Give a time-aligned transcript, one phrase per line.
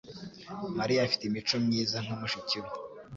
[0.79, 2.69] Mariya afite imico myiza nka mushiki we.